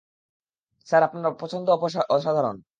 Sir, 0.87 1.01
আপনার 1.03 1.33
পছন্দ 1.39 1.67
অসাধারণ। 2.09 2.55